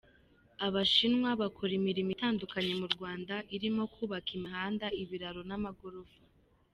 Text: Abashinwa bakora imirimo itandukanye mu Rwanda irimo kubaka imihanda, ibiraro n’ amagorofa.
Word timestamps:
Abashinwa 0.65 1.29
bakora 1.41 1.71
imirimo 1.79 2.09
itandukanye 2.15 2.73
mu 2.81 2.87
Rwanda 2.93 3.35
irimo 3.55 3.83
kubaka 3.93 4.29
imihanda, 4.37 4.85
ibiraro 5.01 5.41
n’ 5.49 5.51
amagorofa. 5.59 6.19